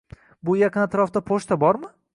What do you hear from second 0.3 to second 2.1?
Bu yaqin atrofda pochta bormi?